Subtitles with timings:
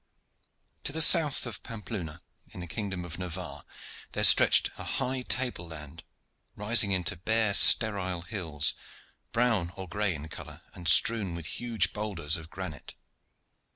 [0.85, 2.23] To the south of Pampeluna
[2.55, 3.65] in the kingdom of Navarre
[4.13, 6.03] there stretched a high table land,
[6.55, 8.73] rising into bare, sterile hills,
[9.31, 12.95] brown or gray in color, and strewn with huge boulders of granite.